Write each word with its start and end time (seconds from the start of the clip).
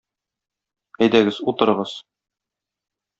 Әйдәгез, 1.07 1.41
утырыгыз. 1.53 1.93